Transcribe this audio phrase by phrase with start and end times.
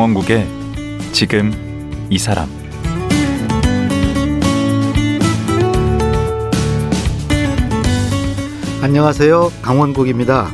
[0.00, 0.46] 강원국의
[1.12, 1.52] 지금
[2.08, 2.48] 이 사람
[8.80, 9.52] 안녕하세요.
[9.60, 10.48] 강원국입니다.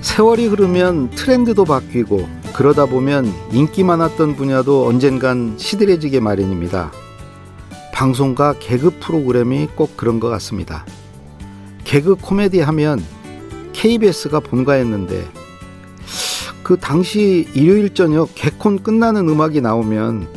[0.00, 6.90] 세월이 흐르면 트렌드도 바뀌고 그러다 보면 인기 많았던 분야도 언젠간 시들해지게 마련입니다.
[7.94, 10.84] 방송과 개그 프로그램이 꼭 그런 것 같습니다.
[11.84, 13.00] 개그 코미디 하면
[13.74, 15.41] KBS가 본가였는데
[16.62, 20.28] 그 당시 일요일 저녁 개콘 끝나는 음악이 나오면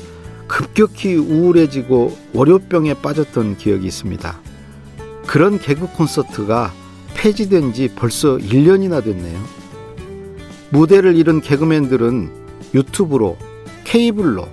[0.48, 4.40] 급격히 우울해지고 월요병에 빠졌던 기억이 있습니다.
[5.28, 6.72] 그런 개그 콘서트가
[7.16, 9.40] 폐지된 지 벌써 1년이나 됐네요.
[10.70, 12.32] 무대를 잃은 개그맨들은
[12.74, 13.38] 유튜브로,
[13.84, 14.48] 케이블로,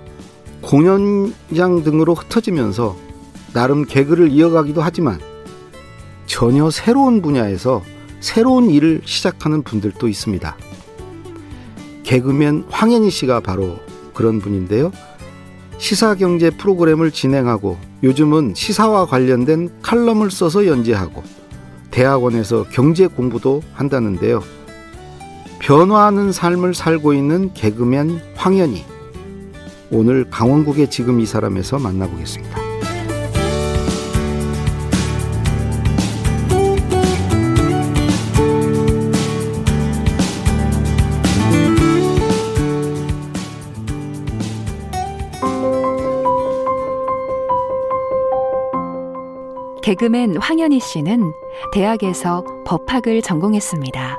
[0.61, 2.95] 공연장 등으로 흩어지면서
[3.53, 5.19] 나름 개그를 이어가기도 하지만
[6.25, 7.83] 전혀 새로운 분야에서
[8.21, 10.55] 새로운 일을 시작하는 분들도 있습니다.
[12.03, 13.79] 개그맨 황현희 씨가 바로
[14.13, 14.91] 그런 분인데요.
[15.77, 21.23] 시사경제 프로그램을 진행하고 요즘은 시사와 관련된 칼럼을 써서 연재하고
[21.91, 24.43] 대학원에서 경제 공부도 한다는데요.
[25.59, 28.83] 변화하는 삶을 살고 있는 개그맨 황현희.
[29.91, 32.72] 오늘 강원국의 지금 이 사람에서 만나보겠습니다.
[49.83, 51.33] 개그맨 황현희 씨는
[51.73, 54.17] 대학에서 법학을 전공했습니다.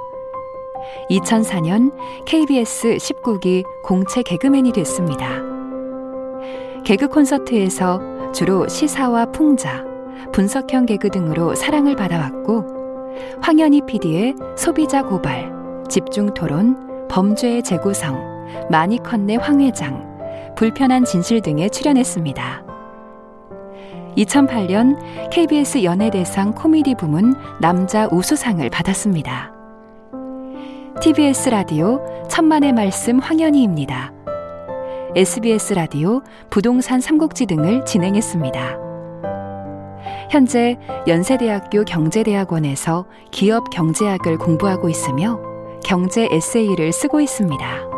[1.09, 1.91] 2004년
[2.27, 5.41] KBS 19기 공채 개그맨이 됐습니다.
[6.85, 7.99] 개그 콘서트에서
[8.33, 9.87] 주로 시사와 풍자,
[10.33, 12.67] 분석형 개그 등으로 사랑을 받아왔고
[13.41, 15.51] 황현희 PD의 소비자 고발,
[15.89, 18.19] 집중 토론, 범죄의 재구성,
[18.71, 22.74] 많이 컸네 황 회장, 불편한 진실 등에 출연했습니다.
[24.17, 24.97] 2008년
[25.31, 29.53] KBS 연예대상 코미디 부문 남자 우수상을 받았습니다.
[31.01, 34.13] TBS 라디오 천만의 말씀 황현희입니다.
[35.17, 38.79] SBS 라디오 부동산 삼국지 등을 진행했습니다.
[40.31, 45.39] 현재 연세대학교 경제대학원에서 기업 경제학을 공부하고 있으며
[45.85, 47.94] 경제 에세이를 쓰고 있습니다.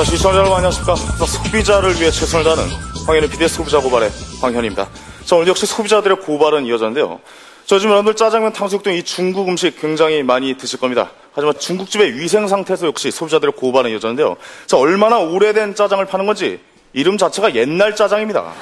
[0.00, 0.94] 자, 시청자 여러분 안녕하십니까.
[0.96, 2.64] 소비자를 위해 최선을 다하는
[3.06, 4.88] 황현희 PD의 소비자 고발의 황현입니다.
[5.26, 7.20] 자, 오늘 역시 소비자들의 고발은 이어졌는데요.
[7.66, 11.10] 저 요즘 여러분들 짜장면, 탕수육 등 이 중국 음식 굉장히 많이 드실 겁니다.
[11.34, 14.36] 하지만 중국집의 위생 상태에서 역시 소비자들의 고발은 이어졌는데요.
[14.66, 16.60] 자, 얼마나 오래된 짜장을 파는 건지
[16.94, 18.54] 이름 자체가 옛날 짜장입니다.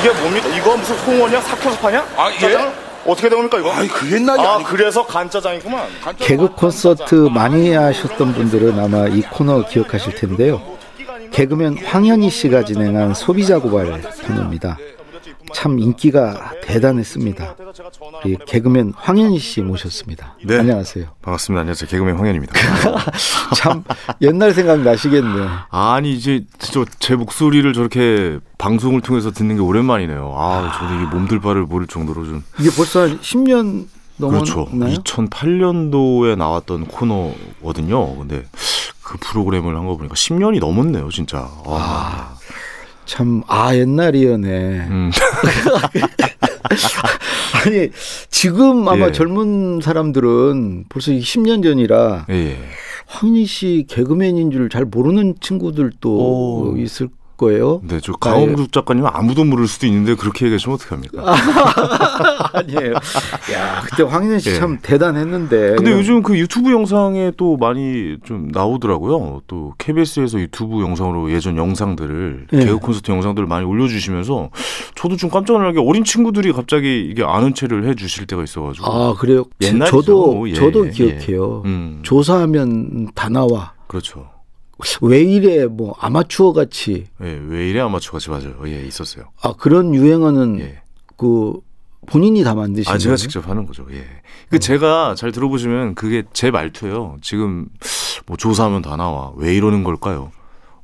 [0.00, 0.48] 이게 뭡니까?
[0.48, 1.40] 이거 무슨 홍원이야?
[1.40, 2.06] 삭혀서 파냐?
[2.14, 2.38] 아, 예?
[2.38, 2.87] 짜장을?
[3.08, 3.72] 어떻게 된 겁니까, 이거?
[3.72, 5.86] 아이, 그 옛날이 아, 아니 그래서 간짜장이구만.
[6.18, 10.60] 개그 콘서트 많이 하셨던 분들은 아마 이 코너 기억하실 텐데요.
[11.32, 14.78] 개그맨 황현희 씨가 진행한 소비자 고발 코너입니다.
[15.54, 17.56] 참 인기가 대단했습니다.
[18.24, 20.36] 우리 개그맨 황현희 씨 모셨습니다.
[20.44, 20.58] 네.
[20.58, 21.06] 안녕하세요.
[21.22, 21.60] 반갑습니다.
[21.60, 21.88] 안녕하세요.
[21.88, 22.52] 개그맨 황현입니다.
[23.56, 23.84] 참
[24.20, 25.46] 옛날 생각 나시겠네.
[25.70, 30.34] 아니 이제 진짜 제 목소리를 저렇게 방송을 통해서 듣는 게 오랜만이네요.
[30.36, 33.86] 아, 저도 이게 몸둘 바를 모를 정도로 좀 이게 벌써 한 10년
[34.18, 34.68] 그렇죠.
[34.70, 34.96] 넘었나요?
[34.98, 38.16] 2008년도에 나왔던 코너거든요.
[38.16, 38.44] 근데
[39.02, 41.48] 그 프로그램을 한 거 보니까 10년이 넘었네요, 진짜.
[41.66, 42.36] 아,
[43.08, 44.48] 참, 아, 옛날이었네.
[44.90, 45.10] 음.
[47.64, 47.88] 아니,
[48.30, 49.12] 지금 아마 예.
[49.12, 52.58] 젊은 사람들은 벌써 10년 전이라 예, 예.
[53.06, 56.76] 황희 씨 개그맨인 줄 잘 모르는 친구들도 오.
[56.76, 57.08] 있을
[57.38, 57.80] 거예요.
[57.84, 61.24] 네, 저 강원국 작가님 아무도 모를 수도 있는데 그렇게 얘기하시면 어떡합니까?
[62.52, 62.92] 아니에요.
[62.94, 64.54] 야, 그때 황희 씨 예.
[64.56, 65.76] 참 대단했는데.
[65.76, 69.42] 근데 요즘 그 유튜브 영상에 또 많이 좀 나오더라고요.
[69.46, 72.58] 또 KBS에서 유튜브 영상으로 예전 영상들을 예.
[72.58, 74.50] 개그 콘서트 영상들을 많이 올려주시면서
[74.96, 78.86] 저도 좀 깜짝 놀라게 어린 친구들이 갑자기 이게 아는 체를 해주실 때가 있어가지고.
[78.86, 79.44] 아, 그래요.
[79.60, 80.02] 옛날이죠.
[80.02, 81.62] 저도 예, 저도 예, 기억해요.
[81.64, 83.72] 음, 조사하면 다 나와.
[83.86, 84.37] 그렇죠.
[85.02, 88.54] 왜 이래 뭐 아마추어 같이 예, 왜 이래 아마추어 같이 맞아요.
[88.66, 89.24] 예, 있었어요.
[89.42, 90.82] 아 그런 유행어는 예.
[91.16, 91.54] 그
[92.06, 93.16] 본인이 다 만드신 아, 제가 거예요?
[93.16, 93.86] 직접 하는 거죠.
[93.92, 94.04] 예.
[94.50, 97.16] 그 제가 잘 들어보시면 그게 제 말투예요.
[97.22, 97.66] 지금
[98.26, 99.32] 뭐 조사하면 다 나와.
[99.36, 100.30] 왜 이러는 걸까요?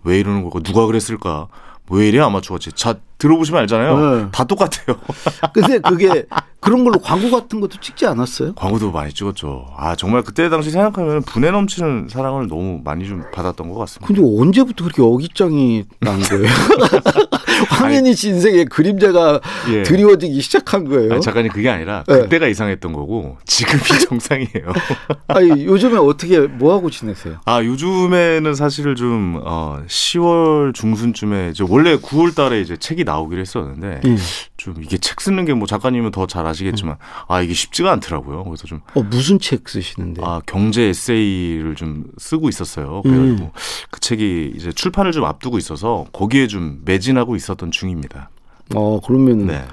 [0.02, 0.60] 왜 이러는 걸까?
[0.60, 1.48] 누가 그랬을까?
[1.86, 2.70] 뭐왜 이래 아마추어 같이.
[2.72, 3.98] 자, 들어보시면 알잖아요.
[3.98, 4.28] 네.
[4.32, 4.98] 다 똑같아요.
[5.52, 6.24] 근데 그게
[6.60, 8.54] 그런 걸로 광고 같은 것도 찍지 않았어요?
[8.54, 9.66] 광고도 많이 찍었죠.
[9.76, 14.06] 아, 정말 그때 당시 생각하면 분에 넘치는 사랑을 너무 많이 좀 받았던 것 같습니다.
[14.06, 16.46] 근데 언제부터 그렇게 어깃장이 난 거예요?
[17.68, 19.40] 황현희 씨 인생에 그림자가
[19.72, 19.82] 예.
[19.82, 21.12] 드리워지기 시작한 거예요.
[21.12, 22.20] 아니, 작가님 그게 아니라 네.
[22.22, 24.72] 그때가 이상했던 거고 지금이 정상이에요.
[25.28, 27.36] 아니, 요즘에 어떻게 뭐 하고 지내세요?
[27.44, 34.00] 아 요즘에는 사실을 좀 어, 10월 중순쯤에 이제 원래 9월 달에 이제 책이 나오기로 했었는데
[34.04, 34.16] 예.
[34.64, 36.96] 좀 이게 책 쓰는 게 뭐 작가님은 더 잘 아시겠지만
[37.28, 38.44] 아 이게 쉽지가 않더라고요.
[38.44, 40.22] 그래서 좀 어, 무슨 책 쓰시는데?
[40.24, 43.02] 아, 경제 에세이를 좀 쓰고 있었어요.
[43.02, 43.52] 그래가지고
[43.90, 48.30] 그 책이 이제 출판을 좀 앞두고 있어서 거기에 좀 매진하고 있었던 중입니다.
[48.74, 49.64] 어, 그러면 네.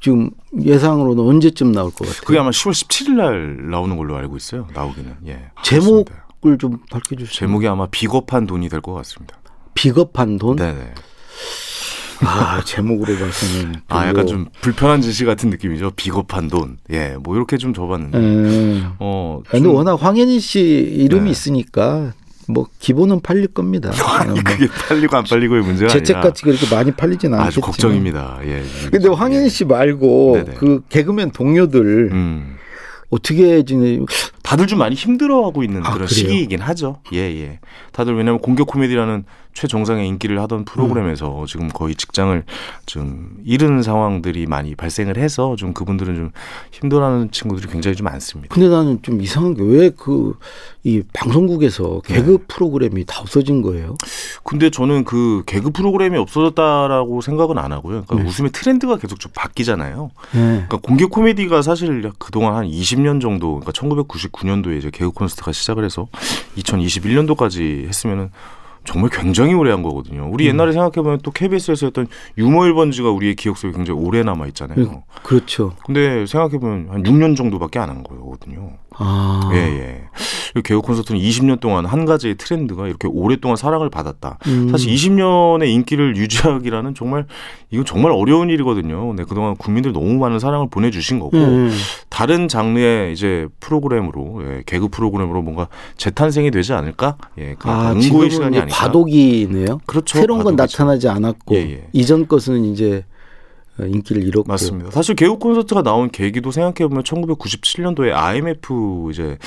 [0.00, 0.30] 지금
[0.62, 2.22] 예상으로는 언제쯤 나올 것 같아요?
[2.24, 4.66] 그게 아마 10월 17일 날 나오는 걸로 알고 있어요.
[4.72, 5.16] 나오기는.
[5.26, 5.50] 예.
[5.62, 6.04] 제목을
[6.40, 6.56] 그렇습니다.
[6.58, 7.32] 좀 밝혀주세요.
[7.32, 9.36] 제목이 아마 비겁한 돈이 될 것 같습니다.
[9.74, 10.56] 비겁한 돈?
[10.56, 10.94] 네네.
[12.20, 13.74] 아, 제목으로 봐서는.
[13.88, 14.08] 아, 별로.
[14.08, 15.92] 약간 좀 불편한 짓이 같은 느낌이죠.
[15.96, 16.78] 비겁한 돈.
[16.90, 18.18] 예, 뭐 이렇게 좀 적었는데.
[18.18, 18.90] 음.
[18.98, 21.30] 어, 근데 좀- 워낙 황현희 씨 이름이 네.
[21.30, 22.12] 있으니까
[22.48, 23.90] 뭐 기본은 팔릴 겁니다.
[24.18, 27.46] 아니, 뭐 그게 팔리고 안 팔리고의 문제가 제책 아니라 같이 그렇게 많이 팔리진 않겠지만.
[27.46, 28.38] 아주 걱정입니다.
[28.44, 28.62] 예.
[28.90, 30.56] 근데 황현희 씨 말고 네네.
[30.58, 32.56] 그 개그맨 동료들 음.
[33.10, 34.00] 어떻게 지내?
[34.48, 36.08] 다들 좀 많이 힘들어하고 있는 아, 그런 그래요?
[36.08, 37.00] 시기이긴 하죠.
[37.12, 37.58] 예, 예.
[37.92, 42.44] 다들 왜냐하면 공격 코미디라는 최정상의 인기를 하던 프로그램에서 지금 거의 직장을
[42.86, 46.30] 좀 잃은 상황들이 많이 발생을 해서 좀 그분들은 좀
[46.70, 48.54] 힘들어하는 친구들이 굉장히 좀 많습니다.
[48.54, 50.32] 근데 나는 좀 이상한 게 왜 그
[50.84, 52.38] 이 방송국에서 개그 네.
[52.48, 53.96] 프로그램이 다 없어진 거예요?
[54.42, 58.04] 근데 저는 그 개그 프로그램이 없어졌다라고 생각은 안 하고요.
[58.06, 58.22] 그러니까 네.
[58.26, 60.10] 웃음의 트렌드가 계속 좀 바뀌잖아요.
[60.32, 60.38] 네.
[60.40, 65.84] 그러니까 공개 코미디가 사실 그동안 한 20년 정도, 그러니까 1999 년도에 이제 개그 콘서트가 시작을
[65.84, 66.08] 해서
[66.56, 68.30] 2021년도까지 했으면은
[68.88, 70.26] 정말 굉장히 오래 한 거거든요.
[70.32, 72.06] 우리 옛날에 생각해보면 또 KBS에서 했던
[72.38, 75.02] 유머 1번지가 우리의 기억 속에 굉장히 오래 남아 있잖아요.
[75.22, 75.74] 그렇죠.
[75.84, 78.72] 근데 생각해보면 한 6년 정도밖에 안 한 거거든요.
[78.96, 79.50] 아.
[79.52, 80.00] 예, 예.
[80.56, 84.38] 이 개그 콘서트는 20년 동안 한 가지의 트렌드가 이렇게 오랫동안 사랑을 받았다.
[84.46, 84.68] 음.
[84.70, 87.26] 사실 20년의 인기를 유지하기라는 정말
[87.70, 89.14] 이건 정말 어려운 일이거든요.
[89.14, 91.70] 네, 그동안 국민들 너무 많은 사랑을 보내주신 거고 음.
[92.08, 97.16] 다른 장르의 이제 프로그램으로 예, 개그 프로그램으로 뭔가 재탄생이 되지 않을까?
[97.38, 98.77] 예, 그 아, 지금은 시간이 아닐까?
[98.78, 99.80] 과도기네요.
[99.86, 100.18] 그렇죠.
[100.18, 100.82] 새로운 건 과도기죠.
[100.84, 101.88] 나타나지 않았고 예, 예.
[101.92, 103.04] 이전 것은 이제
[103.80, 104.48] 어, 인기를 잃었고.
[104.48, 104.90] 맞습니다.
[104.90, 109.38] 사실 개그 콘서트가 나온 계기도 생각해 보면 1997년도에 IMF 이제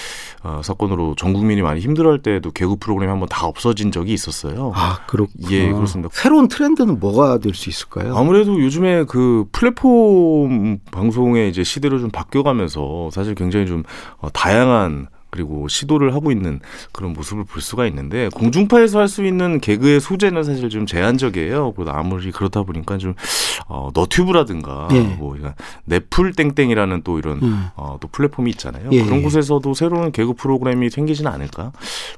[0.41, 4.71] 어, 사건으로 전 국민이 많이 힘들어할 때도 개그 프로그램이 한번 다 없어진 적이 있었어요.
[4.73, 5.51] 아, 그렇구나.
[5.51, 6.09] 예, 그렇습니다.
[6.13, 8.15] 새로운 트렌드는 뭐가 될 수 있을까요?
[8.15, 13.83] 아무래도 요즘에 그 플랫폼 방송의 이제 시대로 좀 바뀌어가면서 사실 굉장히 좀
[14.19, 16.59] 어, 다양한 그리고 시도를 하고 있는
[16.91, 21.73] 그런 모습을 볼 수가 있는데 공중파에서 할 수 있는 개그의 소재는 사실 좀 제한적이에요.
[21.73, 23.13] 그래도 아무리 그렇다 보니까 좀
[23.67, 25.01] 어, 너튜브라든가 예.
[25.01, 25.35] 뭐
[25.83, 27.65] 넷플 땡땡이라는 또 이런 음.
[27.75, 28.87] 어, 또 플랫폼이 있잖아요.
[28.93, 29.23] 예, 그런 예.
[29.23, 31.73] 곳에서도 새로운 개그 프로그램이 생기지는 않을까.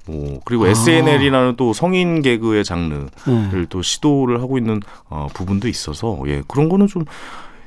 [0.06, 0.70] 뭐 그리고 아.
[0.70, 3.50] SNL이라는 또 성인 개그의 장르 네.
[3.52, 7.06] 를또 시도를 하고 있는 어, 부분도 있어서 예 그런 거는 좀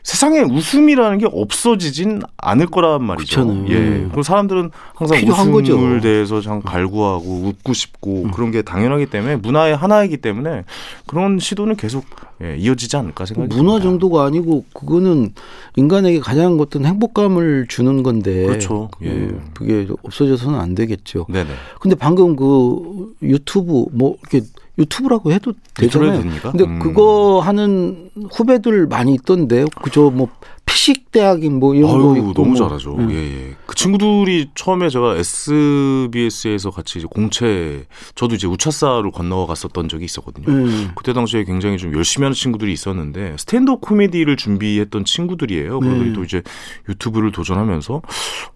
[0.07, 3.45] 세상에 웃음이라는 게 없어지진 않을 거란 말이죠.
[3.45, 3.69] 그렇잖아요.
[3.75, 4.03] 예.
[4.05, 5.77] 그리고 사람들은 항상 웃음을 거죠.
[5.77, 6.01] 음.
[6.01, 10.63] 대해서 참 갈구하고 웃고 싶고 그런 게 당연하기 때문에 문화의 하나이기 때문에
[11.09, 12.05] 그런 시도는 계속
[12.41, 13.83] 예, 이어지지 않을까 생각이 문화 듭니다.
[13.83, 15.35] 정도가 아니고 그거는
[15.75, 18.91] 인간에게 가장 어떤 행복감을 주는 건데 그렇죠.
[19.03, 19.09] 예.
[19.09, 21.27] 그, 그게 없어져서는 안 되겠죠.
[21.29, 21.51] 네네.
[21.81, 24.47] 근데 방금 그 유튜브 뭐 이렇게
[24.79, 26.23] 유튜브라고 해도 되잖아요.
[26.43, 26.79] 근데 음.
[26.79, 30.29] 그거 하는 후배들 많이 있던데 그저 뭐
[30.67, 32.57] 피식 대학인 뭐 이런 거 아유, 있고 너무 뭐.
[32.57, 32.97] 잘하죠.
[32.97, 33.11] 음.
[33.11, 33.57] 예, 예.
[33.67, 40.49] 그 친구들이 처음에 제가 SBS에서 같이 이제 공채, 저도 이제 우차사로 건너가 갔었던 적이 있었거든요.
[40.49, 40.91] 음.
[40.97, 45.81] 그때 당시에 굉장히 좀 열심히 하는 친구들이 있었는데 스탠드업 코미디를 준비했던 친구들이에요.
[45.81, 46.13] 그러더니 네.
[46.13, 46.43] 또 이제
[46.89, 48.03] 유튜브를 도전하면서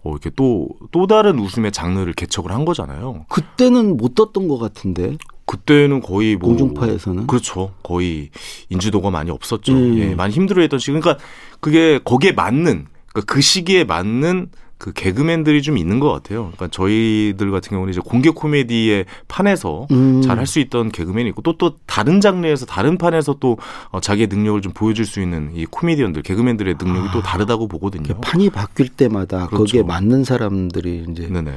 [0.03, 3.25] 어, 이렇게 또, 또 다른 웃음의 장르를 개척을 한 거잖아요.
[3.29, 5.17] 그때는 못 떴던 것 같은데
[5.51, 7.73] 그때는 거의 뭐 공중파에서는 그렇죠.
[7.83, 8.29] 거의
[8.69, 9.73] 인지도가 많이 없었죠.
[9.73, 9.97] 음.
[9.97, 10.97] 예, 많이 힘들어했던 시기.
[10.97, 11.21] 그러니까
[11.59, 16.51] 그게 거기에 맞는 그러니까 그 시기에 맞는 그 개그맨들이 좀 있는 것 같아요.
[16.55, 20.21] 그러니까 저희들 같은 경우는 이제 공개 코미디의 판에서 음.
[20.21, 23.57] 잘할 수 있던 개그맨이 있고 또또 다른 장르에서 다른 판에서 또
[23.89, 28.07] 어, 자기의 능력을 좀 보여줄 수 있는 이 코미디언들 개그맨들의 능력이 또 다르다고 보거든요.
[28.07, 29.57] 그 판이 바뀔 때마다 그렇죠.
[29.57, 31.51] 거기에 맞는 사람들이 이제 네네.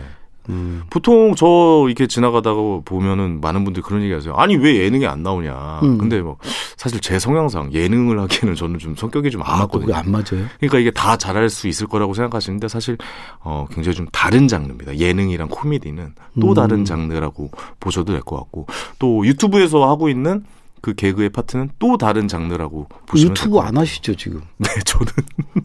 [0.49, 0.83] 음.
[0.91, 4.35] 보통 저 이렇게 지나가다가 보면은 많은 분들이 그런 얘기 하세요.
[4.35, 5.81] 아니 왜 예능에 안 나오냐.
[5.83, 5.99] 음.
[5.99, 6.37] 근데 뭐
[6.77, 9.95] 사실 제 성향상 예능을 하기에는 저는 좀 성격이 좀안 아, 맞거든요.
[9.95, 10.47] 안 맞아요?
[10.59, 12.99] 그러니까 이게 다 잘할 수 있을 거라고 생각하시는데 사실
[13.41, 14.97] 어 굉장히 좀 다른 장르입니다.
[14.99, 16.55] 예능이랑 코미디는 또 음.
[16.55, 18.67] 다른 장르라고 보셔도 될 것 같고
[18.99, 20.45] 또 유튜브에서 하고 있는
[20.85, 24.43] 그 개그의 파트는 또 다른 장르라고 보시면 유튜브 될것 안 하시죠 지금?
[24.59, 25.07] 네, 저는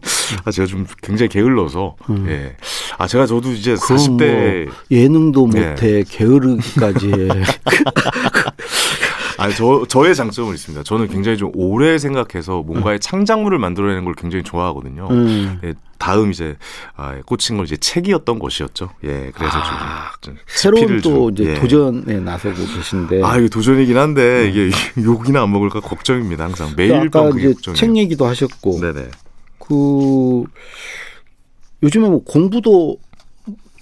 [0.46, 2.26] 아 제가 좀 굉장히 게을러서 음.
[2.26, 2.56] 예.
[2.96, 5.68] 아 제가 저도 이제 그럼 40대 뭐 예능도 네.
[5.68, 7.28] 못해 게으르기까지 해.
[9.40, 10.82] 아, 저 저의 장점은 있습니다.
[10.84, 15.08] 저는 굉장히 좀 오래 생각해서 뭔가의 창작물을 만들어내는 걸 굉장히 좋아하거든요.
[15.10, 15.58] 음.
[15.64, 16.56] 예, 다음 이제
[16.94, 18.90] 아, 꽂힌 건 이제 책이었던 것이었죠.
[19.04, 21.54] 예, 그래서 좀, 아, 좀 새로운 스피를 또 좀, 이제 예.
[21.60, 23.22] 도전에 나서고 계신데.
[23.22, 24.70] 아, 이게 도전이긴 한데 이게
[25.02, 26.44] 욕이나 안 먹을까 걱정입니다.
[26.44, 27.00] 항상 매일 음.
[27.06, 27.76] 아까 밤 그게 걱정이에요.
[27.76, 29.08] 책 얘기도 하셨고, 네네.
[29.58, 30.44] 그
[31.82, 32.98] 요즘에 뭐 공부도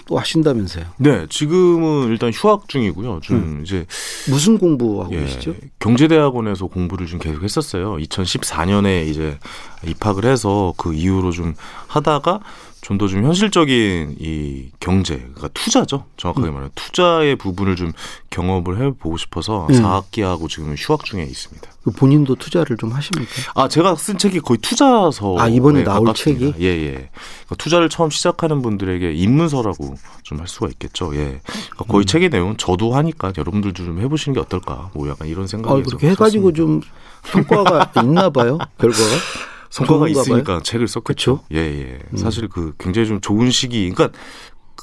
[0.08, 0.86] 또 하신다면서요?
[0.96, 3.20] 네, 지금은 일단 휴학 중이고요.
[3.22, 3.60] 좀 음.
[3.62, 3.84] 이제
[4.26, 5.54] 무슨 공부하고 예, 계시죠?
[5.80, 7.96] 경제대학원에서 공부를 좀 계속 했었어요.
[7.96, 9.38] 2014년에 이제
[9.87, 11.54] 입학을 해서 그 이후로 좀
[11.87, 12.40] 하다가
[12.80, 16.04] 좀더좀 현실적인 이 경제, 그러니까 투자죠.
[16.16, 17.92] 정확하게 말하면 투자의 부분을 좀
[18.30, 19.75] 경험을 해보고 싶어서 음.
[19.75, 21.68] 4학기하고 지금 휴학 중에 있습니다.
[21.82, 23.30] 그 본인도 투자를 좀 하십니까?
[23.54, 25.37] 아, 제가 쓴 책이 거의 투자서.
[25.38, 26.54] 아, 이번에 나올 책이?
[26.61, 26.90] 예, 예.
[26.92, 31.14] 그러니까 투자를 처음 시작하는 분들에게 입문서라고 좀 할 수가 있겠죠.
[31.14, 31.40] 예.
[31.44, 32.06] 그러니까 거의 음.
[32.06, 34.90] 책의 내용은 저도 하니까 여러분들도 좀 해보시는 게 어떨까.
[34.94, 36.80] 뭐 약간 이런 생각이 아, 그렇게 해가지고 좀
[37.25, 39.04] 성과가 있나 봐요, 결과가.
[39.70, 40.62] 성과가 있으니까 봐요?
[40.62, 41.40] 책을 썼겠죠.
[41.52, 41.98] 예, 예.
[42.12, 42.16] 음.
[42.16, 43.90] 사실 그 굉장히 좀 좋은 시기.
[43.90, 44.16] 그러니까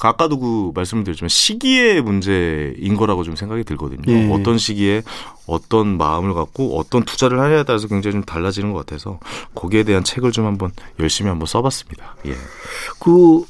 [0.02, 4.04] 아까도 그 말씀드렸지만 시기의 문제인 거라고 좀 생각이 들거든요.
[4.08, 4.30] 예.
[4.32, 5.04] 어떤 시기에
[5.48, 9.20] 어떤 마음을 갖고 어떤 투자를 하냐에 따라서 굉장히 좀 달라지는 것 같아서
[9.56, 12.18] 거기에 대한 책을 좀 한번 열심히 한번 써봤습니다.
[12.26, 12.34] 예.
[13.00, 13.44] 그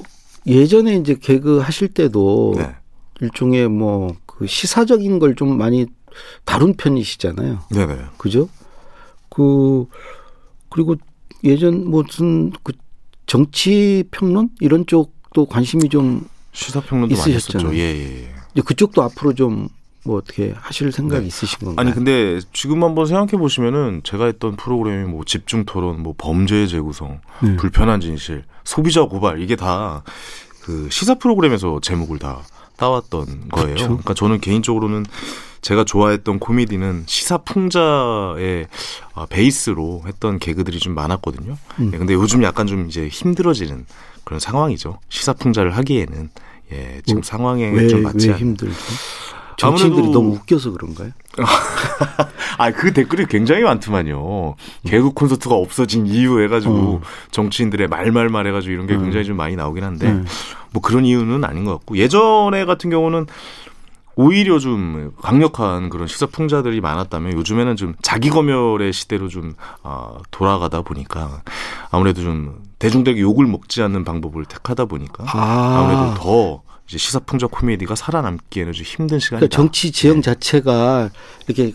[0.46, 2.76] 예전에 이제 개그 하실 때도 네.
[3.22, 5.86] 일종의 뭐 그 시사적인 걸 좀 많이
[6.46, 7.60] 다룬 편이시잖아요.
[7.72, 7.98] 네네.
[8.18, 8.48] 그죠?
[9.30, 9.86] 그
[10.70, 10.96] 그리고
[11.46, 12.74] 예전 무슨 그
[13.26, 17.70] 정치 평론 이런 쪽도 관심이 좀 시사 평론도 많이 있으셨잖아요.
[17.72, 17.80] 했었죠.
[17.80, 18.36] 예, 예.
[18.56, 18.62] 예.
[18.62, 19.70] 그쪽도 앞으로 좀
[20.08, 21.76] 뭐 어떻게 하실 생각 이 있으신 건가요?
[21.76, 21.82] 네.
[21.82, 27.22] 아니 근데 지금 한번 생각해 보시면은 제가 했던 프로그램이 뭐 집중 토론, 뭐 범죄 재구성,
[27.42, 27.56] 네.
[27.56, 30.04] 불편한 진실, 소비자 고발 이게 다
[30.66, 32.42] 그 시사 프로그램에서 제목을 다
[32.78, 33.76] 따왔던 거예요.
[33.76, 33.86] 그쵸.
[33.86, 35.06] 그러니까 저는 개인적으로는
[35.66, 38.68] 제가 좋아했던 코미디는 시사 풍자의
[39.16, 41.58] 아, 베이스로 했던 개그들이 좀 많았거든요.
[41.80, 41.92] 음.
[41.92, 43.88] 예, 근데 요즘 약간 좀 이제 힘들어지는
[44.24, 45.00] 그런 상황이죠.
[45.10, 46.30] 시사 풍자를 하기에는
[46.72, 48.40] 예, 지금 뭐, 상황에 왜, 좀 맞지 왜 않.
[48.42, 48.76] 힘들죠?
[49.58, 51.10] 정치인들이 아무래도- 너무 웃겨서 그런가요?
[52.60, 54.56] 아, 그 댓글이 굉장히 많더만요.
[54.86, 57.02] 개그 콘서트가 없어진 이유 해가지고 어.
[57.32, 59.02] 정치인들의 말말말 해가지고 이런 게 음.
[59.02, 60.24] 굉장히 좀 많이 나오긴 한데 네.
[60.72, 63.26] 뭐 그런 이유는 아닌 것 같고 예전에 같은 경우는
[64.16, 70.82] 오히려 좀 강력한 그런 시사 풍자들이 많았다면 요즘에는 좀 자기 검열의 시대로 좀 아, 돌아가다
[70.82, 71.42] 보니까
[71.92, 77.48] 아무래도 좀 대중들에게 욕을 먹지 않는 방법을 택하다 보니까 아, 아무래도 더 이제 시사 풍자
[77.48, 79.48] 코미디가 살아남기에는 좀 힘든 시간이다.
[79.48, 80.22] 그러니까 정치 지형 네.
[80.22, 81.10] 자체가
[81.48, 81.74] 이렇게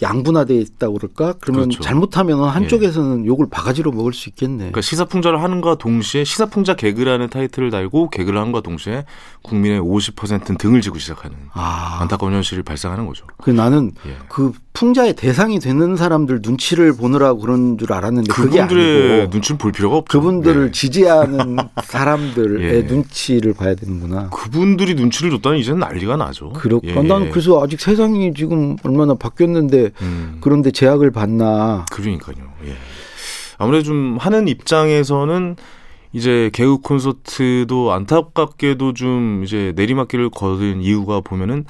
[0.00, 1.34] 양분화돼 있다고 그럴까?
[1.40, 1.82] 그러면 그렇죠.
[1.82, 4.56] 잘못하면 한쪽에서는 욕을 바가지로 먹을 수 있겠네.
[4.58, 9.04] 그러니까 시사풍자를 하는과 동시에 시사풍자 개그라는 타이틀을 달고 개그를 하는과 동시에
[9.42, 13.26] 국민의 50%는 등을 지고 시작하는 아, 안타까운 현실이 발생하는 거죠.
[13.38, 14.16] 그 나는 예.
[14.28, 19.96] 그 풍자의 대상이 되는 사람들 눈치를 보느라고 그런 줄 알았는데 그분들의 아니고 눈치는 볼 필요가
[19.96, 20.18] 없죠.
[20.18, 20.72] 그분들을 네.
[20.72, 22.82] 지지하는 사람들의 예.
[22.82, 24.30] 눈치를 봐야 되는구나.
[24.30, 26.52] 그분들이 눈치를 줬다는 이제는 난리가 나죠.
[26.54, 26.94] 그렇고 예.
[26.94, 31.84] 나는 그래서 아직 세상이 지금 얼마나 바뀌었는데 음, 그런데 제약을 받나.
[31.90, 32.36] 그러니까요.
[32.66, 32.76] 예.
[33.58, 35.56] 아무래도 좀 하는 입장에서는
[36.12, 41.64] 이제 개그 콘서트도 안타깝게도 좀 이제 내리막길을 거둔 이유가 보면은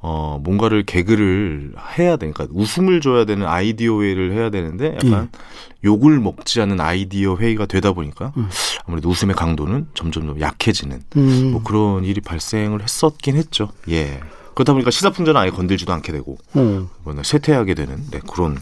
[0.00, 5.30] 어 뭔가를 개그를 해야 되니까 웃음을 줘야 되는 아이디어 회의를 해야 되는데 약간
[5.84, 8.48] 욕을 먹지 않는 아이디어 회의가 되다 보니까 음.
[8.84, 11.52] 아무래도 웃음의 강도는 점점 더 약해지는 음.
[11.52, 13.70] 뭐 그런 일이 발생을 했었긴 했죠.
[13.88, 14.20] 예.
[14.56, 18.56] 그러다 보니까 시사풍자는 아예 건들지도 않게 되고 어, 뭐냐 쇠퇴하게 되는 네, 그런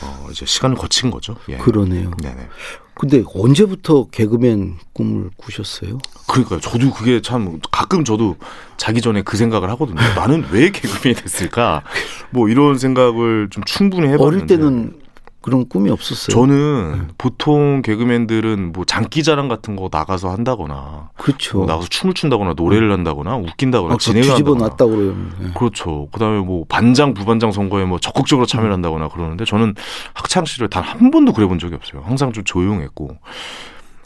[0.00, 1.34] 어 이제 시간을 거친 거죠.
[1.48, 1.56] 예.
[1.56, 2.12] 그러네요.
[2.22, 2.48] 네네.
[2.94, 5.98] 근데 언제부터 개그맨 꿈을 꾸셨어요?
[6.28, 6.60] 그러니까요.
[6.60, 8.36] 저도 그게 참 가끔 저도
[8.76, 10.00] 자기 전에 그 생각을 하거든요.
[10.14, 11.82] 나는 왜 개그맨이 됐을까?
[12.30, 15.00] 뭐 이런 생각을 좀 충분히 해봤는데 어릴 때는
[15.44, 16.34] 그런 꿈이 없었어요.
[16.34, 21.58] 저는 보통 개그맨들은 뭐 장기자랑 같은 거 나가서 한다거나 그렇죠.
[21.58, 25.32] 뭐 나가서 춤을 춘다거나 노래를 한다거나 웃긴다거나 아까 진행을 뒤집어 놨다고 그러면.
[25.42, 25.50] 예.
[25.52, 26.08] 그렇죠.
[26.12, 29.74] 그다음에 뭐 반장 부반장 선거에 뭐 적극적으로 참여를 한다거나 그러는데 저는
[30.14, 32.02] 학창 시절 단 한 번도 그래본 적이 없어요.
[32.06, 33.18] 항상 좀 조용했고.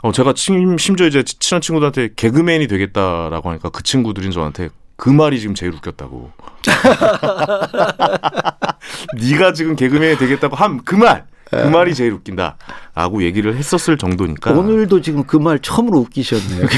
[0.03, 5.41] 어 제가 심, 심지어 이제 친한 친구들한테 개그맨이 되겠다라고 하니까 그 친구들이 저한테 그 말이
[5.41, 6.31] 지금 제일 웃겼다고.
[9.17, 11.25] 네가 지금 개그맨이 되겠다고 한 그 말.
[11.51, 16.67] 그 말이 제일 웃긴다라고 얘기를 했었을 정도니까 오늘도 지금 그 말 처음으로 웃기셨네요.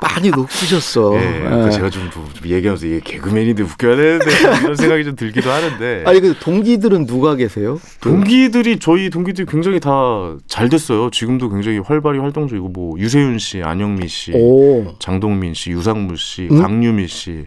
[0.00, 1.14] 많이 웃기셨어.
[1.16, 1.70] 예, 예.
[1.70, 4.26] 제가 좀, 좀 얘기하면서 이게 개그맨인데 웃겨야 되는데
[4.62, 7.80] 이런 생각이 좀 들기도 하는데 아니 그 동기들은 누가 계세요?
[8.00, 11.10] 동기들이 저희 동기들이 굉장히 다 잘 됐어요.
[11.10, 14.94] 지금도 굉장히 활발히 활동적이고 뭐 유세윤 씨, 안영미 씨, 오.
[14.98, 16.60] 장동민 씨, 유상무 씨, 음?
[16.60, 17.46] 강유미 씨,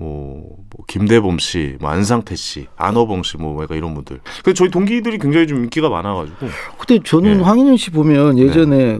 [0.00, 4.20] 뭐, 뭐 김대범 씨, 뭐 안상태 씨, 안어봉 씨, 뭐 약간 이런 분들.
[4.42, 6.38] 그 저희 동기들이 굉장히 좀 인기가 많아가지고.
[6.78, 7.42] 근데 저는 예.
[7.42, 8.98] 황인현 씨 보면 예전에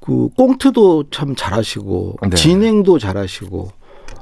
[0.00, 2.36] 그 꽁트도 참 잘하시고 네.
[2.36, 3.72] 진행도 잘하시고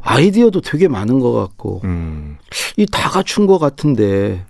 [0.00, 2.38] 아이디어도 되게 많은 것 같고 음.
[2.78, 4.44] 이다 갖춘 것 같은데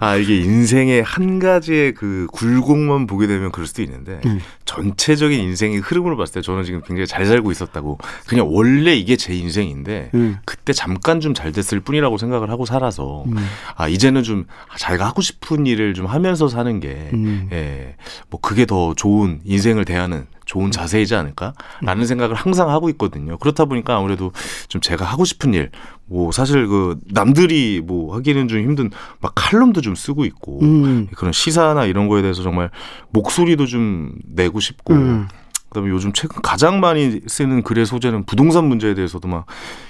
[0.00, 4.40] 아 이게 인생의 한 가지의 그 굴곡만 보게 되면 그럴 수도 있는데 음.
[4.72, 9.34] 전체적인 인생의 흐름으로 봤을 때 저는 지금 굉장히 잘 살고 있었다고 그냥 원래 이게 제
[9.34, 10.38] 인생인데 음.
[10.46, 13.36] 그때 잠깐 좀 잘 됐을 뿐이라고 생각을 하고 살아서 음.
[13.74, 14.46] 아 이제는 좀
[14.78, 17.48] 자기가 하고 싶은 일을 좀 하면서 사는 게 음.
[17.52, 17.96] 예,
[18.28, 23.38] 뭐 그게 더 좋은 인생을 대하는 좋은 자세이지 않을까라는 생각을 항상 하고 있거든요.
[23.38, 24.32] 그렇다 보니까 아무래도
[24.68, 25.70] 좀 제가 하고 싶은 일,
[26.06, 28.90] 뭐 사실 그 남들이 뭐 하기는 좀 힘든
[29.20, 31.08] 막 칼럼도 좀 쓰고 있고 음.
[31.16, 32.70] 그런 시사나 이런 거에 대해서 정말
[33.10, 35.28] 목소리도 좀 내고 싶고 음.
[35.70, 39.46] 그다음에 요즘 최근 가장 많이 쓰는 글의 소재는 부동산 문제에 대해서도 막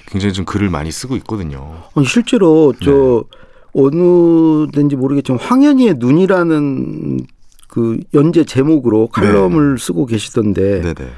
[0.07, 1.75] 굉장히 좀 글을 많이 쓰고 있거든요.
[2.05, 3.37] 실제로 저 네.
[3.73, 7.19] 어느 데인지 모르겠지만 황현희의 눈이라는
[7.67, 11.11] 그 연재 제목으로 칼럼을 쓰고 계시던데 네네.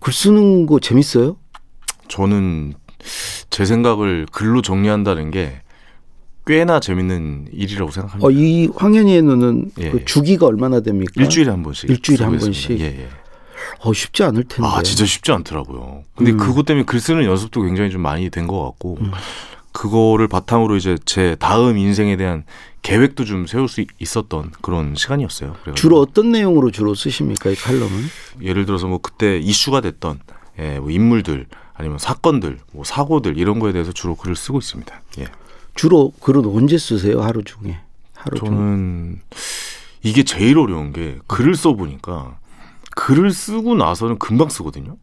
[0.00, 1.36] 글 쓰는 거 재밌어요?
[2.08, 2.74] 저는
[3.50, 5.60] 제 생각을 글로 정리한다는 게
[6.46, 8.26] 꽤나 재밌는 일이라고 생각합니다.
[8.26, 10.04] 어, 이 황현희의 눈은 예, 그 예.
[10.04, 11.12] 주기가 얼마나 됩니까?
[11.16, 11.90] 일주일에 한 번씩.
[11.90, 12.38] 일주일에 한.
[12.38, 12.78] 번씩?
[12.80, 13.08] 예, 예.
[13.80, 14.68] 어, 쉽지 않을 텐데.
[14.70, 16.04] 아, 진짜 쉽지 않더라고요.
[16.14, 16.36] 근데 음.
[16.36, 19.10] 그것 때문에 글 쓰는 연습도 굉장히 좀 많이 된 것 같고, 음.
[19.72, 22.44] 그거를 바탕으로 이제 제 다음 인생에 대한
[22.82, 25.50] 계획도 좀 세울 수 있었던 그런 시간이었어요.
[25.50, 27.90] 그래가지고 주로 어떤 내용으로 주로 쓰십니까 이 칼럼은?
[28.40, 30.20] 예를 들어서 뭐 그때 이슈가 됐던
[30.60, 31.46] 예, 뭐 인물들
[31.78, 35.00] 아니면 사건들, 뭐 사고들 이런 거에 대해서 주로 글을 쓰고 있습니다.
[35.20, 35.26] 예.
[35.74, 37.78] 주로 글은 언제 쓰세요 하루 중에?
[38.14, 38.48] 하루 중에.
[38.48, 39.20] 저는
[40.02, 42.38] 이게 제일 어려운 게 글을 써 보니까
[42.94, 44.96] 글을 쓰고 나서는 금방 쓰거든요.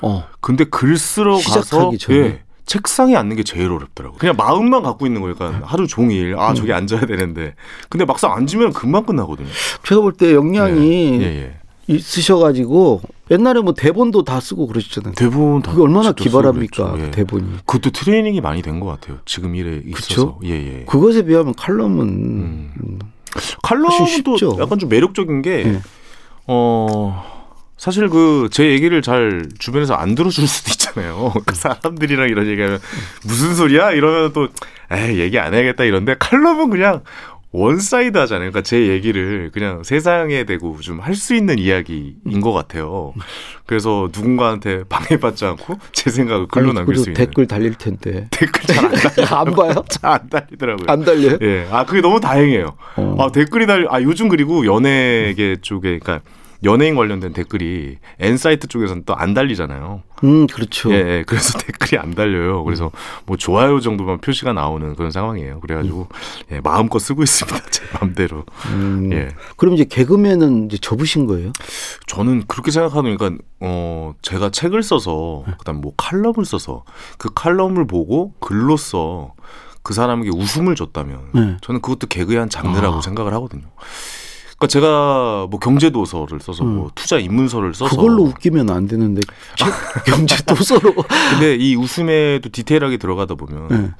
[0.00, 0.24] 어.
[0.40, 2.18] 근데 글 쓰러 가서 전에?
[2.18, 4.18] 예, 책상에 앉는 게 제일 어렵더라고요.
[4.18, 5.58] 그냥 마음만 갖고 있는 거니까 네.
[5.62, 6.54] 하루 종일 아 음.
[6.54, 7.54] 저기 앉아야 되는데
[7.90, 9.48] 근데 막상 앉으면 금방 끝나거든요.
[9.86, 11.56] 제가 볼 때 역량이 예, 예.
[11.86, 15.14] 있으셔가지고 옛날에 뭐 대본도 다 쓰고 그러셨잖아요.
[15.14, 16.94] 대부분 다 그게 얼마나 기발합니까.
[16.98, 17.10] 예.
[17.10, 17.58] 대본이.
[17.64, 19.18] 그것도 트레이닝이 많이 된 것 같아요.
[19.24, 19.96] 지금 일에 있어서.
[19.96, 20.40] 그쵸?
[20.44, 20.84] 예, 예.
[20.84, 22.72] 그것에 비하면 칼럼은 음.
[22.82, 22.98] 음.
[24.06, 24.56] 쉽죠.
[24.60, 25.80] 약간 좀 매력적인 게 예.
[26.46, 27.32] 어.
[27.76, 31.32] 사실 그 제 얘기를 잘 주변에서 안 들어줄 수도 있잖아요.
[31.44, 32.78] 그 사람들이랑 이런 얘기하면
[33.24, 34.48] 무슨 소리야 이러면 또
[34.92, 37.02] 에이 얘기 안 해야겠다 이런데 칼럼은 그냥
[37.56, 38.50] one side 하잖아요.
[38.50, 43.14] 그러니까 제 얘기를 그냥 세상에 대고 좀 할 수 있는 이야기인 것 같아요.
[43.64, 48.62] 그래서 누군가한테 방해받지 않고 제 생각을 글로 아니, 남길 수 있는 댓글 달릴 텐데 댓글
[48.66, 48.92] 잘 안
[49.48, 49.74] 안 봐요?
[49.88, 50.86] 잘 안 달리더라고요.
[50.88, 51.38] 안 달려요?
[51.42, 52.76] 예, 아 그게 너무 다행이에요.
[52.96, 53.16] 어.
[53.20, 53.86] 아 댓글이 달려.
[53.90, 56.20] 아 요즘 그리고 연예계 쪽에 그러니까
[56.64, 60.02] 연예인 관련된 댓글이 N 사이트 쪽에서는 또 안 달리잖아요.
[60.24, 60.90] 음 그렇죠.
[60.92, 62.64] 예, 예, 그래서 댓글이 안 달려요.
[62.64, 62.90] 그래서
[63.26, 65.60] 뭐 좋아요 정도만 표시가 나오는 그런 상황이에요.
[65.60, 66.08] 그래가지고
[66.52, 67.58] 예, 마음껏 쓰고 있습니다.
[67.70, 68.44] 제 마음대로.
[68.66, 69.10] 음.
[69.12, 71.52] 예, 그럼 이제 개그맨은 이제 접으신 거예요?
[72.06, 76.84] 저는 그렇게 생각하니까 어 제가 책을 써서 그다음 뭐 칼럼을 써서
[77.18, 79.34] 그 칼럼을 보고 글로써
[79.82, 81.56] 그 사람에게 웃음을 줬다면 네.
[81.60, 83.00] 저는 그것도 개그의 한 장르라고 아.
[83.02, 83.64] 생각을 하거든요.
[84.58, 87.96] 그러니까 제가 뭐 경제 도서를 써서 뭐 투자 입문서를 써서 음.
[87.96, 89.20] 그걸로 웃기면 안 되는데
[89.56, 89.68] 책,
[90.06, 90.94] 경제 도서로.
[91.30, 93.90] 근데 이 웃음에도 디테일하게 들어가다 보면 네.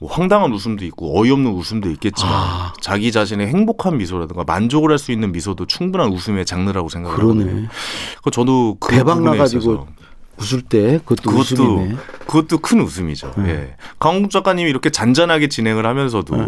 [0.00, 2.72] 뭐 황당한 웃음도 있고 어이없는 웃음도 있겠지만 아.
[2.80, 7.44] 자기 자신의 행복한 미소라든가 만족을 할 수 있는 미소도 충분한 웃음의 장르라고 생각을 하거든요.
[7.44, 7.68] 그러네.
[8.22, 9.86] 그 저도 그 대박 나가지고
[10.40, 11.96] 웃을 때 그것도, 그것도 웃음이네.
[12.26, 13.32] 그것도 큰 웃음이죠.
[13.38, 13.48] 네.
[13.50, 13.74] 예.
[13.98, 16.46] 강국 작가님이 이렇게 잔잔하게 진행을 하면서도 네.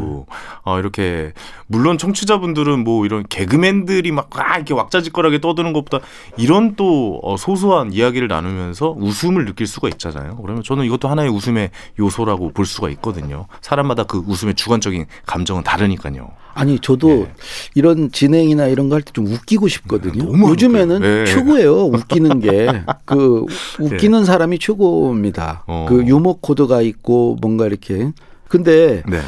[0.65, 1.33] 어 이렇게
[1.67, 6.05] 물론 청취자분들은 뭐 이런 개그맨들이 막 와, 이렇게 왁자지껄하게 떠드는 것보다
[6.37, 10.37] 이런 또 어, 소소한 이야기를 나누면서 웃음을 느낄 수가 있잖아요.
[10.43, 13.47] 그러면 저는 이것도 하나의 웃음의 요소라고 볼 수가 있거든요.
[13.61, 16.31] 사람마다 그 웃음의 주관적인 감정은 다르니까요.
[16.53, 17.33] 아니 저도 예.
[17.75, 20.33] 이런 진행이나 이런 거 할 때 좀 웃기고 싶거든요.
[20.35, 21.03] 안 요즘에는.
[21.03, 21.25] 예.
[21.27, 21.85] 최고예요.
[21.87, 22.69] 웃기는 게
[23.07, 23.45] 그
[23.85, 25.65] 웃기는 사람이 최고입니다.
[25.67, 25.87] 어.
[25.89, 28.13] 그 유머 코드가 있고 뭔가 이렇게.
[28.49, 29.21] 근데 네.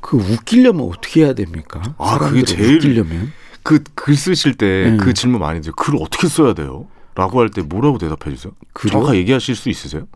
[0.00, 1.82] 그 웃기려면 어떻게 해야 됩니까?
[1.98, 4.96] 아, 그게 제일- 웃기려면 그 글 쓰실 때 음.
[4.98, 6.86] 그 질문 많이 드요 글을 어떻게 써야 돼요?
[7.16, 8.52] 라고 할 때 뭐라고 대답해 주세요?
[8.74, 8.92] 글이요?
[8.92, 10.06] 정확하게 얘기하실 수 있으세요?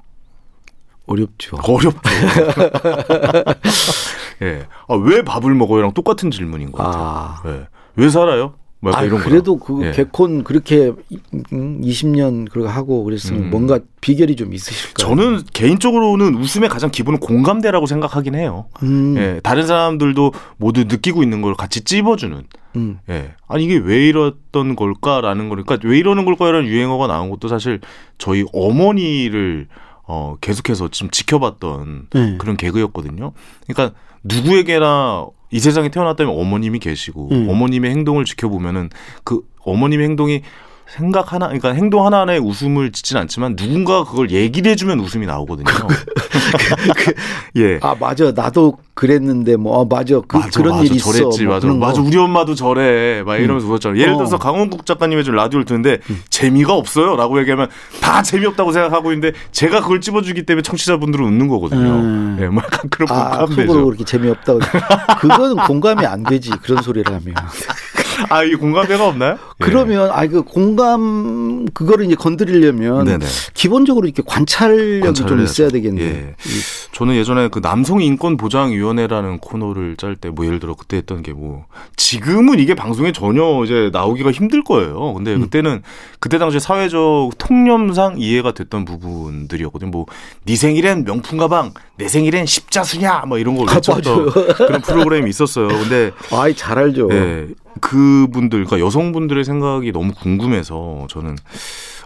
[1.06, 1.56] 어렵죠.
[1.62, 1.98] 어렵죠.
[4.42, 4.66] 예.
[4.88, 7.02] 아, 왜 밥을 먹어요랑 똑같은 질문인 것 같아요.
[7.02, 7.42] 아.
[7.46, 7.66] 예.
[7.96, 8.54] 왜 살아요?
[8.82, 9.80] 뭐 아, 이런 그래도 거랑.
[9.80, 9.92] 그 예.
[9.92, 10.92] 개콘 그렇게
[11.52, 13.50] 음, 20년 그렇게 하고 그랬으면 음.
[13.50, 15.06] 뭔가 비결이 좀 있으실까요?
[15.06, 18.66] 저는 개인적으로는 웃음의 가장 기본은 공감대라고 생각하긴 해요.
[18.82, 19.40] 음, 예.
[19.42, 22.42] 다른 사람들도 모두 느끼고 있는 걸 같이 찝어주는.
[22.76, 22.98] 음.
[23.10, 23.34] 예.
[23.48, 27.80] 아니 이게 왜 이랬던 걸까라는 거니까 왜 이러는 걸까라는 유행어가 나온 것도 사실
[28.16, 29.68] 저희 어머니를
[30.06, 32.36] 어, 계속해서 지금 지켜봤던 네.
[32.38, 33.32] 그런 개그였거든요.
[33.66, 37.48] 그러니까 누구에게나 이 세상에 태어났다면 어머님이 계시고 음.
[37.48, 38.90] 어머님의 행동을 지켜보면은
[39.24, 40.42] 그 어머님의 행동이
[40.90, 45.66] 생각 하나, 그러니까 행동 하나하나에 웃음을 짓진 않지만 누군가 그걸 얘기를 해주면 웃음이 나오거든요.
[47.57, 47.79] 예.
[47.81, 51.55] 아 맞아 나도 그랬는데 뭐 아, 맞아 그, 맞아, 런 맞아, 일이 있어 저랬지, 뭐
[51.55, 51.87] 맞아, 그런 거.
[51.87, 52.00] 맞아.
[52.03, 54.00] 우리 엄마도 저래, 막 이러면서 웃었잖아요.
[54.00, 54.16] 예를 어.
[54.16, 54.18] 음.
[54.18, 55.98] 들어서 강원국 작가님의 좀 라디오를 듣는데
[56.29, 57.68] 재미가 없어요 라고 얘기하면
[58.00, 61.88] 다 재미없다고 생각하고 있는데 제가 그걸 찝어주기 때문에 청취자분들은 웃는 거거든요.
[61.88, 62.37] 음.
[62.40, 63.66] 예, 뭐 약간 그런 아, 공감되죠.
[63.68, 64.59] 속으로 그렇게 재미없다고.
[65.20, 66.50] 그거는 공감이 안 되지.
[66.62, 67.35] 그런 소리를 하면.
[68.28, 69.33] 아, 이 공감대가 없나요?
[69.33, 69.64] 예.
[69.64, 73.24] 그러면, 아, 그 공감, 그거를 이제 건드리려면 네네.
[73.54, 75.52] 기본적으로 이렇게 관찰력이 관찰을 좀 해야죠.
[75.52, 76.02] 있어야 되겠네.
[76.02, 76.35] 예.
[76.92, 81.22] 저는 예전에 그 남성 인권 보장 위원회라는 코너를 짤 때 뭐 예를 들어 그때 했던
[81.22, 81.64] 게 뭐
[81.96, 85.14] 지금은 이게 방송에 전혀 이제 나오기가 힘들 거예요.
[85.14, 85.40] 근데 음.
[85.42, 85.83] 그때는
[86.18, 89.90] 그때 당시에 사회적 통념상 이해가 됐던 부분들이었거든요.
[89.90, 90.06] 뭐
[90.44, 94.30] 네 생일엔 명품 가방, 내 생일엔 십자수냐 뭐 이런 걸 아, 외쳤던 맞아요.
[94.56, 95.68] 그런 프로그램이 있었어요.
[95.68, 97.09] 근데 아이, 잘 알죠.
[97.12, 97.46] 예,
[97.80, 101.36] 그분들, 그러니까 여성분들의 생각이 너무 궁금해서 저는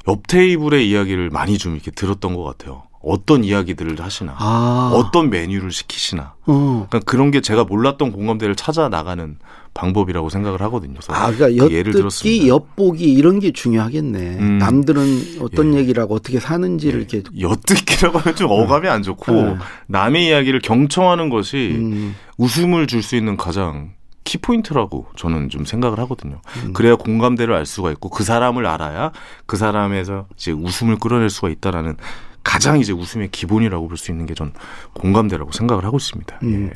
[0.09, 2.83] 옆 테이블의 이야기를 많이 좀 이렇게 들었던 것 같아요.
[3.07, 4.91] 어떤 이야기들을 하시나, 아.
[4.95, 6.35] 어떤 메뉴를 시키시나.
[6.47, 6.87] 어.
[6.89, 9.37] 그러니까 그런 게 제가 몰랐던 공감대를 찾아 나가는
[9.75, 11.01] 방법이라고 생각을 하거든요.
[11.09, 12.47] 아, 그러니까 그 예를 엿듣기, 들었습니다.
[12.47, 14.19] 엿보기 이런 게 중요하겠네.
[14.39, 14.59] 음.
[14.59, 15.79] 남들은 어떤 예.
[15.81, 17.23] 얘기를 하고 어떻게 사는지를 이렇게.
[17.39, 19.57] 엿듣기라고 하면 좀 어감이 안 좋고 네.
[19.89, 22.15] 남의 이야기를 경청하는 것이 음.
[22.39, 23.91] 웃음을 줄 수 있는 가장
[24.39, 26.41] 키포인트라고 저는 좀 생각을 하거든요.
[26.65, 26.73] 음.
[26.73, 29.13] 그래야 공감대를 알 수가 있고 그 사람을 알아야
[29.47, 31.97] 그 사람에서 이제 웃음을 끌어낼 수가 있다라는
[32.43, 34.53] 가장 이제 웃음의 기본이라고 볼 수 있는 게 전
[34.93, 36.41] 공감대라고 생각을 하고 있습니다.
[36.43, 36.71] 음.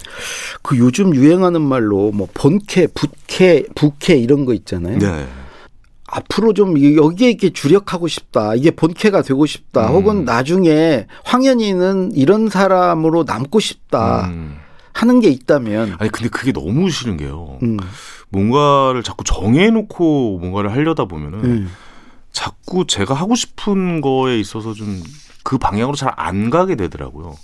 [0.62, 4.98] 그 요즘 유행하는 말로 뭐 본캐, 붓캐, 부캐 이런 거 있잖아요.
[4.98, 5.26] 네.
[6.10, 8.54] 앞으로 좀 이- 여기에 이렇게 주력하고 싶다.
[8.54, 9.88] 이게 본캐가 되고 싶다.
[9.90, 9.94] 음.
[9.94, 14.28] 혹은 나중에 황현이는 이런 사람으로 남고 싶다.
[14.28, 14.56] 음.
[15.00, 15.96] 하는 게 있다면.
[15.98, 17.58] 아니 근데 그게 너무 싫은 게요.
[17.62, 17.78] 음.
[18.30, 21.70] 뭔가를 자꾸 정해놓고 뭔가를 하려다 보면은 음.
[22.32, 25.02] 자꾸 제가 하고 싶은 거에 있어서 좀
[25.48, 27.36] 그 방향으로 잘 안 가게 되더라고요.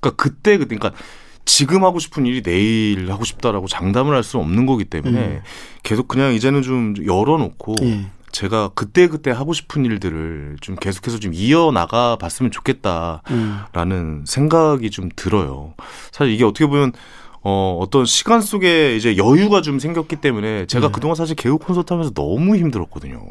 [0.00, 0.98] 그러니까 그때 그때 그러니까
[1.44, 5.40] 지금 하고 싶은 일이 내일 하고 싶다라고 장담을 할 수는 없는 거기 때문에 음.
[5.82, 8.06] 계속 그냥 이제는 좀 열어놓고 예.
[8.32, 13.22] 제가 그때 그때 하고 싶은 일들을 좀 계속해서 좀 이어 나가 봤으면 좋겠다.
[13.30, 13.60] 음.
[13.72, 15.74] 라는 생각이 좀 들어요.
[16.12, 16.92] 사실 이게 어떻게 보면
[17.42, 20.92] 어, 어떤 시간 속에 이제 여유가 좀 생겼기 때문에 제가 네.
[20.92, 23.22] 그동안 사실 개그 콘서트 하면서 너무 힘들었거든요.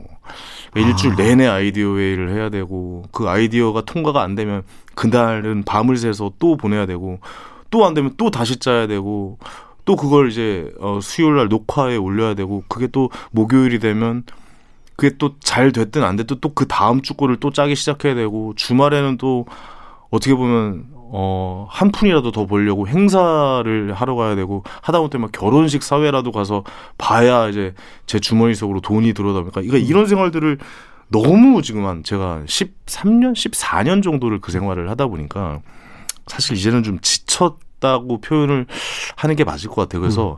[0.75, 4.63] 일주일 내내 아이디어 회의를 해야 되고 그 아이디어가 통과가 안 되면
[4.95, 7.19] 그날은 밤을 새서 또 보내야 되고
[7.71, 9.37] 또 안 되면 또 다시 짜야 되고
[9.85, 14.23] 또 그걸 이제 어, 수요일 날 녹화에 올려야 되고 그게 또 목요일이 되면
[14.99, 18.53] 그게 또 잘 됐든 안 됐든 또 그 다음 주 거를 또 짜기 시작해야 되고
[18.55, 19.45] 주말에는 또
[20.09, 26.31] 어떻게 보면 어, 한 푼이라도 더 벌려고 행사를 하러 가야 되고 하다못해 막 결혼식 사회라도
[26.31, 26.63] 가서
[26.97, 27.73] 봐야 이제
[28.05, 30.57] 제 주머니 속으로 돈이 들어오다 보니까 이거 이런 생활들을
[31.07, 35.61] 너무 지금 한 제가 13년, 14년 정도를 그 생활을 하다 보니까
[36.27, 38.67] 사실 이제는 좀 지쳤다고 표현을
[39.15, 40.01] 하는 게 맞을 것 같아요.
[40.01, 40.37] 그래서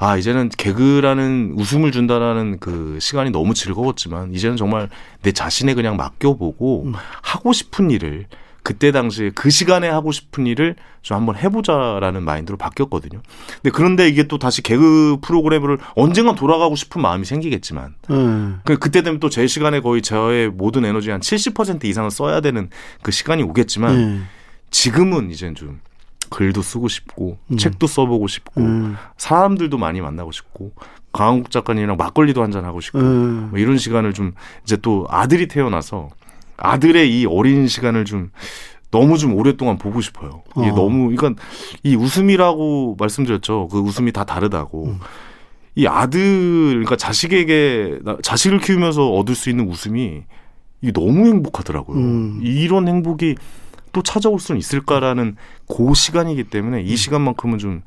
[0.00, 4.88] 아, 이제는 개그라는 웃음을 준다라는 그 시간이 너무 즐거웠지만 이제는 정말
[5.22, 6.92] 내 자신에 그냥 맡겨보고 음.
[7.22, 8.26] 하고 싶은 일을
[8.62, 13.22] 그때 당시에 그 시간에 하고 싶은 일을 좀 한번 해보자라는 마인드로 바뀌었거든요.
[13.62, 18.60] 근데 그런데 이게 또 다시 개그 프로그램을 언젠간 돌아가고 싶은 마음이 생기겠지만 음.
[18.64, 22.68] 그 그때 되면 또 제 시간에 거의 저의 모든 에너지 한 70% 이상을 써야 되는
[23.02, 24.28] 그 시간이 오겠지만 음.
[24.70, 25.80] 지금은 이젠 좀
[26.30, 27.56] 글도 쓰고 싶고 음.
[27.56, 28.96] 책도 써보고 싶고 음.
[29.16, 30.72] 사람들도 많이 만나고 싶고
[31.12, 33.48] 강한국 작가님이랑 막걸리도 한잔 하고 싶고 음.
[33.50, 34.32] 뭐 이런 시간을 좀
[34.64, 36.10] 이제 또 아들이 태어나서
[36.56, 38.30] 아들의 이 어린 시간을 좀
[38.90, 40.42] 너무 좀 오랫동안 보고 싶어요.
[40.56, 40.74] 이게 어.
[40.74, 41.36] 너무 이건
[41.82, 43.68] 이 웃음이라고 말씀드렸죠.
[43.68, 44.86] 그 웃음이 다 다르다고.
[44.86, 44.98] 음.
[45.74, 50.22] 이 아들 그러니까 자식에게 나- 자식을 키우면서 얻을 수 있는 웃음이
[50.80, 51.98] 이 너무 행복하더라고요.
[51.98, 52.40] 음.
[52.42, 53.36] 이런 행복이
[53.92, 55.36] 또 찾아올 수는 있을까라는
[55.68, 56.86] 그 시간이기 때문에 음.
[56.86, 57.82] 이 시간만큼은 좀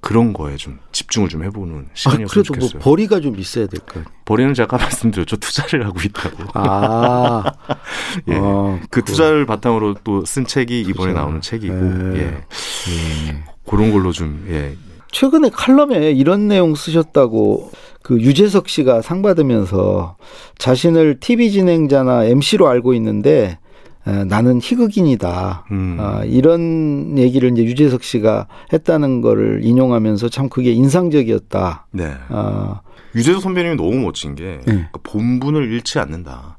[0.00, 2.80] 그런 거에 좀 집중을 좀 해보는 아, 시간이었으면 그래도 뭐 좋겠어요.
[2.82, 4.04] 벌이가 좀 있어야 될 거 아니에요.
[4.24, 5.36] 버리는 제가 말씀드렸죠.
[5.36, 6.44] 투자를 하고 있다고.
[6.54, 7.42] 아.
[8.28, 8.34] 예.
[8.36, 11.20] 어, 그 투자를 바탕으로 또 쓴 책이 이번에 투자.
[11.20, 12.18] 나오는 책이고, 예.
[12.18, 12.22] 예.
[12.26, 13.44] 예.
[13.68, 14.76] 그런 걸로 좀, 예.
[15.12, 17.70] 최근에 칼럼에 이런 내용 쓰셨다고
[18.02, 20.16] 그 유재석 씨가 상 받으면서
[20.58, 23.58] 자신을 TV 진행자나 MC로 알고 있는데 에,
[24.06, 25.66] 나는 희극인이다.
[25.72, 25.96] 음.
[25.98, 31.88] 아, 이런 얘기를 이제 유재석 씨가 했다는 거를 인용하면서 참 그게 인상적이었다.
[31.90, 32.14] 네.
[32.28, 32.80] 아,
[33.16, 34.60] 유재석 선배님이 너무 멋진 게, 예.
[34.64, 36.58] 그러니까 본분을 잃지 않는다.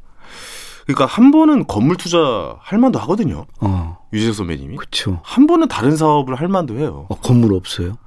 [0.85, 3.45] 그러니까 한 번은 건물 투자 할 만도 하거든요.
[3.61, 4.75] 어, 유재석 선배님이.
[4.77, 5.21] 그렇죠.
[5.23, 7.05] 한 번은 다른 사업을 할 만도 해요.
[7.09, 7.97] 어, 건물 없어요.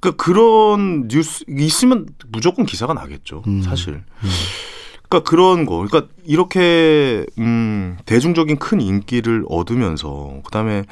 [0.00, 3.42] 그러니까 그런 뉴스 있으면 무조건 기사가 나겠죠.
[3.46, 3.62] 음.
[3.62, 4.04] 사실.
[5.20, 5.76] 그러니까 그런 거.
[5.86, 10.84] 그러니까 이렇게 음 대중적인 큰 인기를 얻으면서 그다음에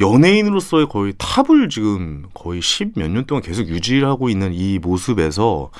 [0.00, 5.70] 연예인으로서의 거의 탑을 지금 거의 십 몇 년 동안 계속 유지하고 있는 이 모습에서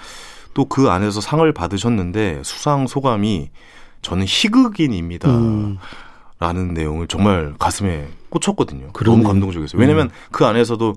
[0.55, 3.51] 또 그 안에서 상을 받으셨는데 수상 소감이
[4.03, 5.31] 저는 희극인입니다.
[5.31, 5.79] 음.
[6.40, 8.92] 라는 내용을 정말 가슴에 꽂혔거든요.
[8.92, 9.16] 그러네.
[9.16, 9.81] 너무 감동적이었어요.
[9.81, 10.94] 왜냐면 그 안에서도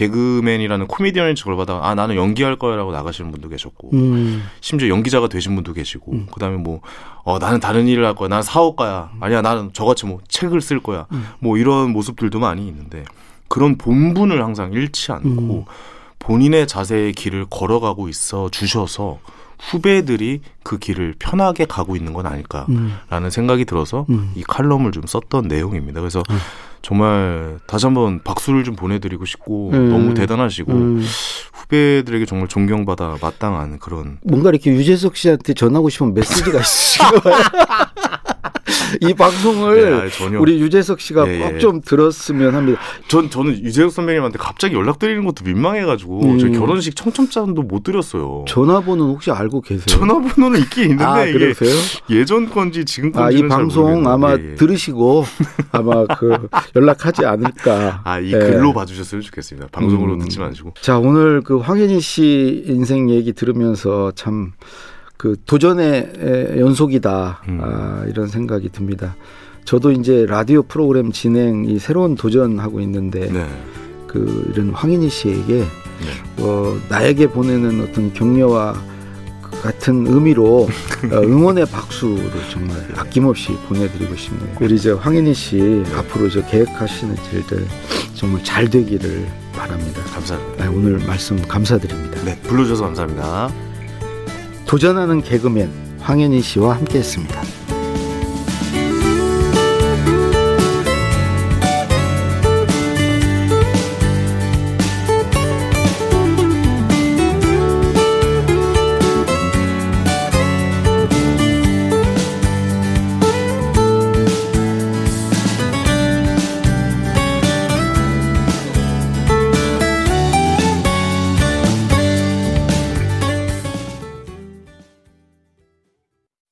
[0.00, 4.42] 개그맨이라는 코미디언인 척을 받아 아 나는 연기할 거야라고 나가시는 분도 계셨고 음.
[4.60, 6.80] 심지어 연기자가 되신 분도 계시고 그다음에 뭐
[7.22, 10.80] 어, 나는 다른 일을 할 거야 나는 사업 가야 아니야 나는 저같이 뭐 책을 쓸
[10.80, 11.06] 거야
[11.38, 13.04] 뭐 이런 모습들도 많이 있는데
[13.48, 15.66] 그런 본분을 항상 잃지 않고
[16.18, 19.18] 본인의 자세의 길을 걸어가고 있어 주셔서
[19.58, 24.32] 후배들이 그 길을 편하게 가고 있는 건 아닐까라는 생각이 들어서 음.
[24.34, 26.00] 이 칼럼을 좀 썼던 내용입니다.
[26.00, 26.22] 그래서
[26.82, 29.90] 정말 다시 한번 박수를 좀 보내드리고 싶고 음.
[29.90, 31.04] 너무 대단하시고 음.
[31.52, 37.36] 후배들에게 정말 존경받아 마땅한 그런 뭔가 이렇게 유재석 씨한테 전하고 싶은 메시지가 있으신가 봐요.
[39.00, 40.36] 이 방송을 네.
[40.36, 41.52] 우리 유재석 씨가 예, 예.
[41.52, 42.80] 꼭좀 들었으면 합니다.
[43.08, 46.38] 전 저는 유재석 선배님한테 갑자기 연락드리는 것도 민망해가지고 음.
[46.38, 48.44] 저 결혼식 청첩장도 못 드렸어요.
[48.48, 49.86] 전화번호는 혹시 알고 계세요?
[49.86, 51.74] 전화번호는 있긴 있는데 아, 이게 그러세요?
[52.10, 54.54] 예전 건지 지금 아, 건지는 이잘 방송 아마 예, 예.
[54.56, 55.24] 들으시고
[55.72, 58.02] 아마 그 연락하지 않을까.
[58.04, 58.38] 아, 이 예.
[58.38, 59.68] 글로 봐주셨으면 좋겠습니다.
[59.72, 60.18] 방송으로 음.
[60.20, 60.74] 듣지 마시고.
[60.80, 64.52] 자, 오늘 그 황현희 씨 인생 얘기 들으면서 참
[65.20, 67.42] 그 도전의 에, 연속이다.
[67.48, 67.60] 음.
[67.62, 69.16] 아, 이런 생각이 듭니다.
[69.66, 73.46] 저도 이제 라디오 프로그램 진행 이 새로운 도전하고 있는데 네.
[74.06, 76.42] 그 이런 황인희 씨에게 네.
[76.42, 78.89] 어, 나에게 보내는 어떤 격려와 그
[79.60, 80.68] 같은 의미로
[81.12, 84.56] 어, 응원의 박수를 정말 아낌없이 보내드리고 싶네요.
[84.60, 87.66] 우리 저 황인희 씨 앞으로 저 계획하시는 일들
[88.14, 90.02] 정말 잘 되기를 바랍니다.
[90.12, 90.64] 감사합니다.
[90.64, 92.22] 아, 오늘 말씀 감사드립니다.
[92.24, 93.50] 네, 불러주셔서 감사합니다.
[94.66, 95.70] 도전하는 개그맨
[96.00, 97.59] 황현희 씨와 함께했습니다.